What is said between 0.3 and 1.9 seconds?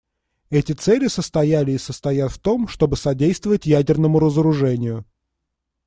Эти цели состояли и